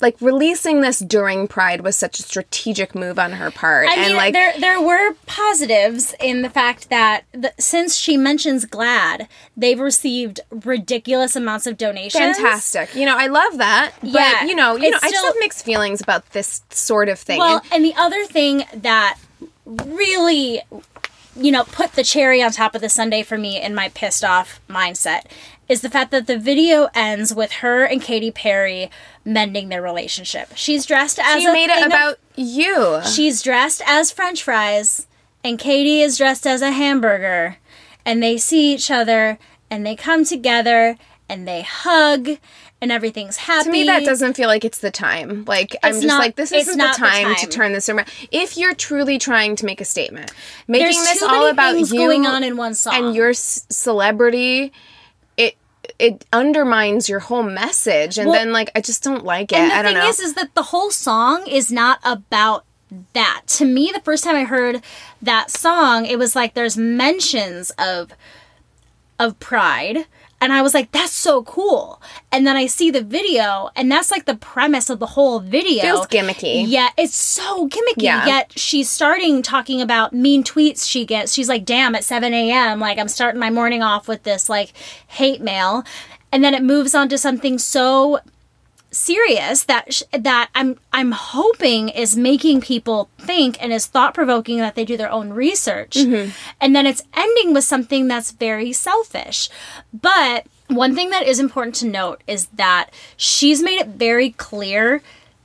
[0.04, 3.88] like releasing this during Pride was such a strategic move on her part.
[3.88, 8.16] I and mean, like there there were positives in the fact that the, since she
[8.18, 12.36] mentions GLAAD, they've received ridiculous amounts of donations.
[12.36, 12.94] fantastic.
[12.94, 13.92] You know, I love that.
[14.02, 16.60] But Yeah, you know, you know, it's I just still- have mixed feelings about this
[16.70, 17.38] sort of thing.
[17.38, 19.18] Well, And- and the other thing that
[19.64, 20.60] really,
[21.36, 24.24] you know, put the cherry on top of the Sunday for me in my pissed
[24.24, 25.24] off mindset
[25.68, 28.90] is the fact that the video ends with her and Katy Perry
[29.24, 30.50] mending their relationship.
[30.54, 33.00] She's dressed as she made it of- about you.
[33.04, 35.06] She's dressed as French fries,
[35.42, 37.56] and Katy is dressed as a hamburger.
[38.04, 39.38] And they see each other,
[39.70, 42.36] and they come together, and they hug,
[42.84, 43.64] and everything's happy.
[43.64, 46.52] to me that doesn't feel like it's the time like i'm just not- like this
[46.52, 49.80] isn't the not the time, to turn this around if you're truly trying to make
[49.80, 50.30] a statement
[50.68, 52.94] making There's this all about you going on in one song.
[52.94, 54.72] and your c- celebrity
[55.36, 55.56] it
[55.98, 59.70] it undermines your whole message and Well, then like i just don't like it And
[59.70, 62.64] the i don't thing know is, is that the whole song is not about
[63.14, 63.42] that.
[63.58, 64.80] To me, the first time I heard
[65.20, 68.12] that song, it was like there's mentions of
[69.18, 70.06] of pride.
[70.40, 72.02] And I was like, that's so cool.
[72.30, 75.82] And then I see the video, and that's like the premise of the whole video.
[75.82, 76.64] Feels gimmicky.
[76.66, 78.02] Yeah, it's so gimmicky.
[78.02, 78.26] Yeah.
[78.26, 81.32] Yet she's starting talking about mean tweets she gets.
[81.32, 84.72] She's like, damn, at 7 a.m., like I'm starting my morning off with this like
[85.06, 85.84] hate mail.
[86.30, 88.18] And then it moves on to something so
[88.94, 94.58] serious that sh- that I'm I'm hoping is making people think and is thought provoking
[94.58, 95.96] that they do their own research.
[95.96, 96.30] Mm-hmm.
[96.60, 99.50] And then it's ending with something that's very selfish.
[99.92, 105.02] But one thing that is important to note is that she's made it very clear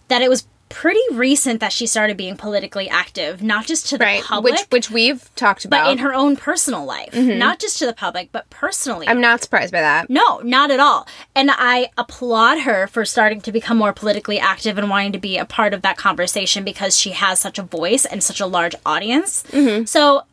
[0.07, 4.05] that it was pretty recent that she started being politically active, not just to the
[4.05, 7.37] right public, which which we've talked about, but in her own personal life, mm-hmm.
[7.37, 9.07] not just to the public, but personally.
[9.07, 11.07] i'm not surprised by that No, not at all.
[11.35, 15.37] And I applaud her for starting to become more politically active and wanting to be
[15.37, 18.75] a part of that conversation because she has such a voice and such a large
[18.85, 19.43] audience.
[19.51, 19.85] Mm-hmm.
[19.85, 20.23] So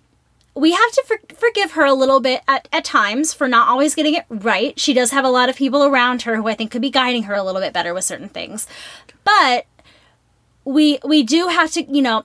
[0.55, 3.94] we have to for- forgive her a little bit at, at times for not always
[3.94, 4.79] getting it right.
[4.81, 7.25] She does have a lot of people around her who I think could be guiding
[7.25, 8.66] her a little bit better with certain things.
[9.22, 9.66] But
[10.67, 12.25] we we do have to, you know,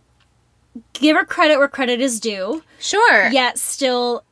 [0.94, 3.30] give her credit where credit is due, Sure.
[3.30, 4.24] yet still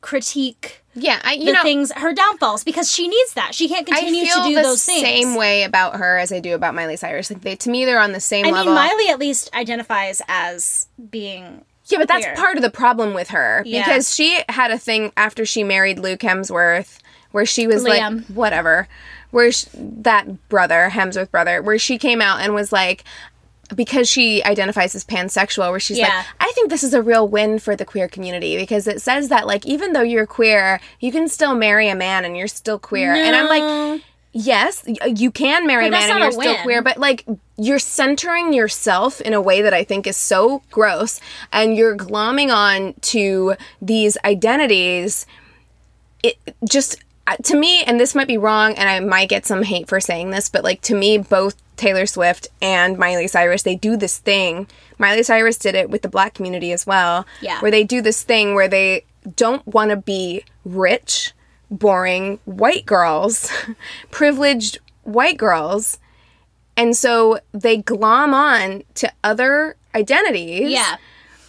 [0.00, 1.18] critique Yeah.
[1.24, 3.54] I you the know things her downfalls because she needs that.
[3.54, 5.00] She can't continue to do those things.
[5.02, 7.30] same way about her as I do about Miley Cyrus.
[7.30, 8.66] Like they to me they're on the same I level.
[8.66, 13.30] mean, Miley at least identifies as being Yeah, but that's part of the problem with
[13.30, 13.84] her Yeah.
[13.86, 16.98] because she had a thing after she married Luke Hemsworth
[17.32, 18.16] where she was Liam.
[18.18, 18.86] like whatever,
[19.30, 23.02] where sh that brother Hemsworth brother, where she came out and was like
[23.74, 26.08] because she identifies as pansexual where she's Yeah.
[26.08, 29.28] like I think this is a real win for the queer community because it says
[29.28, 32.78] that like even though you're queer, you can still marry a man and you're still
[32.78, 33.12] queer.
[33.14, 34.02] And I'm like
[34.36, 37.24] Yes, you can marry a man and you're still queer, but like
[37.56, 41.20] you're centering yourself in a way that I think is so gross
[41.52, 45.24] and you're glomming on to these identities.
[46.24, 46.36] It
[46.68, 47.03] just uh,
[47.44, 50.30] to me, and this might be wrong, and I might get some hate for saying
[50.30, 54.66] this, but like to me, both Taylor Swift and Miley Cyrus, they do this thing.
[54.98, 57.60] Miley Cyrus did it with the black community as well, Yeah.
[57.60, 59.04] where they do this thing where they
[59.36, 61.32] don't want to be rich,
[61.70, 63.50] boring white girls,
[64.10, 65.98] privileged white girls,
[66.76, 70.96] and so they glom on to other identities yeah.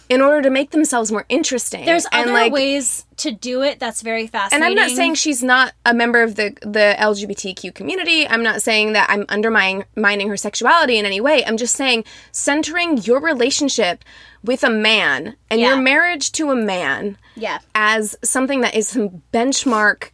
[0.08, 1.84] In order to make themselves more interesting.
[1.84, 4.62] There's and other like ways to do it that's very fascinating.
[4.72, 4.78] and.
[4.80, 8.26] I'm not saying she's not a member of the the LGBTQ community.
[8.28, 11.44] I'm not saying that I'm undermining mining her sexuality in any way.
[11.44, 14.04] I'm just saying centering your relationship
[14.44, 15.68] with a man and Yeah.
[15.74, 20.10] your marriage to a man yeah, as something that is some benchmark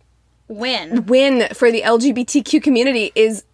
[0.49, 1.05] win.
[1.07, 3.45] win for the LGBTQ community is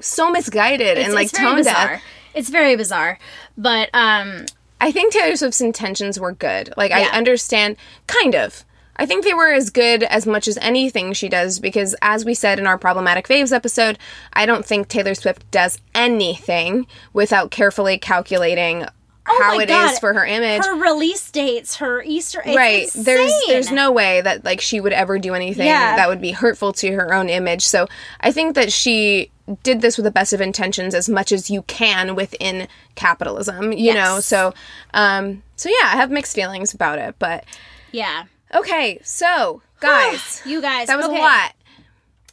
[0.00, 1.88] so misguided and like it's tone bizarre.
[1.94, 2.02] deaf.
[2.32, 3.18] It's very bizarre,
[3.58, 4.46] but um,
[4.80, 6.72] I think Taylor Swift's intentions were good.
[6.76, 7.08] Like Yeah.
[7.12, 7.76] I understand
[8.06, 8.64] kind of.
[8.96, 12.34] I think they were as good as much as anything she does because as we
[12.34, 13.98] said in our problematic faves episode,
[14.34, 19.70] I don't think Taylor Swift does anything without carefully calculating oh how Oh my it
[19.70, 20.64] is God, for her image.
[20.66, 22.90] her release dates, her Easter, it's right.
[22.94, 25.96] There's there's no way that like she would ever do anything Yeah.
[25.96, 27.64] that would be hurtful to her own image.
[27.64, 27.86] So
[28.20, 29.30] I think that she
[29.62, 33.94] did this with the best of intentions as much as you can within capitalism, you
[33.94, 34.20] know.
[34.20, 34.54] So
[34.94, 37.44] um so yeah, I have mixed feelings about it, but
[37.92, 38.24] yeah.
[38.54, 38.98] okay.
[39.02, 41.18] So, guys, You guys, that was okay.
[41.18, 41.54] a lot.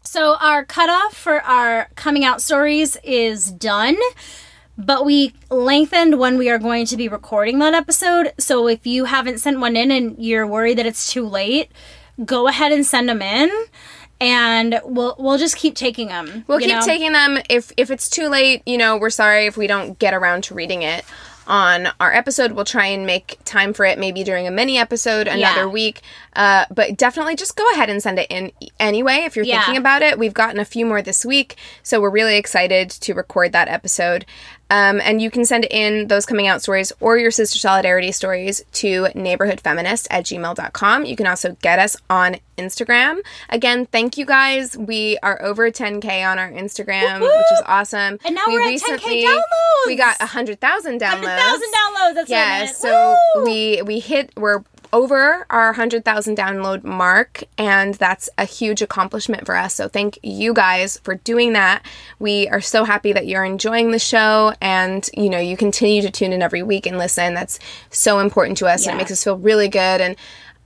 [0.03, 3.97] So our cutoff for our coming out stories is done,
[4.77, 8.31] but we lengthened when we are going to be recording that episode.
[8.37, 11.71] So if you haven't sent one in and you're worried that it's too late,
[12.23, 13.49] go ahead and send them in,
[14.19, 16.43] and we'll we'll just keep taking them.
[16.47, 16.81] We'll keep know?
[16.81, 17.39] taking them.
[17.49, 20.53] If if it's too late, you know, we're sorry if we don't get around to
[20.55, 21.05] reading it
[21.45, 22.51] on our episode.
[22.51, 25.65] We'll try and make time for it, maybe during a mini episode another Yeah.
[25.67, 26.01] week.
[26.35, 28.51] Uh, but definitely just go ahead and send it in
[28.81, 29.61] anyway if you're Yeah.
[29.61, 30.19] thinking about it.
[30.19, 34.25] We've gotten a few more this week, so we're really excited to record that episode.
[34.69, 38.63] Um, and you can send in those coming out stories or your sister solidarity stories
[38.73, 41.05] to neighborhoodfeminist at gmail.com.
[41.05, 43.19] You can also get us on Instagram.
[43.49, 44.77] Again, thank you guys.
[44.77, 48.19] We are over 10K on our Instagram, which is awesome.
[48.25, 49.41] And now we we're at 10K downloads.
[49.85, 51.21] We got 100,000 downloads.
[51.21, 52.13] 100,000 downloads.
[52.15, 54.63] That's Yeah, so we we hit we're
[54.97, 59.75] over our 100,000 download mark and that's a huge accomplishment for us.
[59.75, 61.85] So thank you guys for doing that.
[62.17, 66.09] We are so happy that you're enjoying the show and you know, you continue to
[66.09, 67.35] tune in every week and listen.
[67.35, 67.59] That's
[67.91, 70.15] so important to us and it makes us feel really good and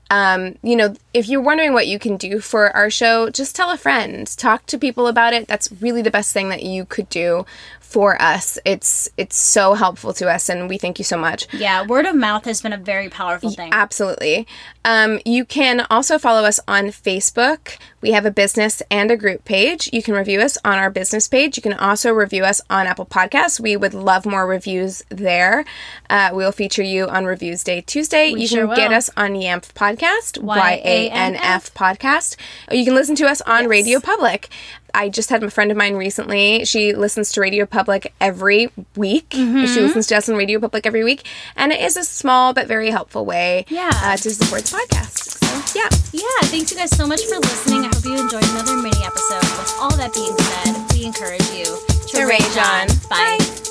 [0.09, 3.69] um, you know, if you're wondering what you can do for our show, just tell
[3.69, 5.47] a friend, talk to people about it.
[5.47, 7.45] That's really the best thing that you could do
[7.91, 8.57] for us.
[8.63, 11.47] It's it's so helpful to us, and we thank you so much.
[11.53, 13.73] yeah, word of mouth has been a very powerful thing.
[13.73, 14.47] Absolutely.
[14.85, 17.77] Um, you can also follow us on Facebook.
[18.01, 19.89] We have a business and a group page.
[19.93, 21.55] You can review us on our business page.
[21.57, 23.59] You can also review us on Apple Podcasts.
[23.59, 25.65] We would love more reviews there.
[26.09, 28.29] Uh, we'll feature you on Reviews Day Tuesday.
[28.29, 31.41] you sure can get us on YANF Podcast, Y A N Y-A-N-F.
[31.43, 32.37] F Podcast.
[32.69, 34.49] Or You can listen to us on Radio Public.
[34.93, 36.65] I just had a friend of mine recently.
[36.65, 39.29] She listens to Radio Public every week.
[39.29, 39.65] Mm-hmm.
[39.65, 41.25] She listens to us on Radio Public every week,
[41.55, 43.89] and it is a small but very helpful way Yeah.
[43.93, 45.39] uh, to support the podcast.
[45.41, 47.81] So yeah, Yeah, thanks you guys so much for listening.
[47.85, 49.43] I hope you enjoyed another mini episode.
[49.57, 52.87] With all that being said, we encourage you to, To rage on.
[53.09, 53.70] Bye.